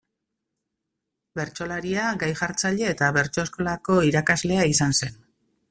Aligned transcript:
Bertsolaria, 1.39 2.07
gai 2.23 2.31
jartzailea 2.41 2.95
eta 2.95 3.11
bertso-eskolako 3.19 3.99
irakaslea 4.11 4.65
izan 4.75 5.01
zen. 5.03 5.25